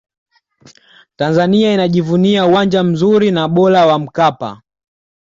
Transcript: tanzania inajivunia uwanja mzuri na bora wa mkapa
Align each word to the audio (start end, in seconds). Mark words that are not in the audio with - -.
tanzania 1.15 1.73
inajivunia 1.73 2.45
uwanja 2.45 2.83
mzuri 2.83 3.31
na 3.31 3.47
bora 3.47 3.85
wa 3.85 3.99
mkapa 3.99 4.61